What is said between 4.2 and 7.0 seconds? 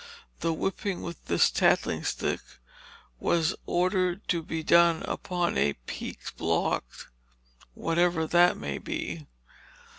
to be done upon "a peaked block"